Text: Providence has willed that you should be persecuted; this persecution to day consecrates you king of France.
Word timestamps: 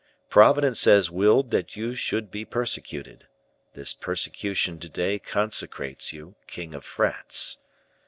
Providence 0.31 0.85
has 0.85 1.11
willed 1.11 1.51
that 1.51 1.75
you 1.75 1.93
should 1.93 2.31
be 2.31 2.43
persecuted; 2.43 3.27
this 3.73 3.93
persecution 3.93 4.79
to 4.79 4.89
day 4.89 5.19
consecrates 5.19 6.11
you 6.11 6.33
king 6.47 6.73
of 6.73 6.83
France. 6.83 7.59